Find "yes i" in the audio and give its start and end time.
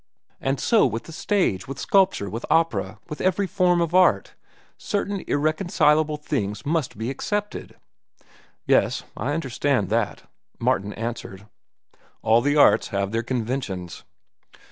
8.65-9.33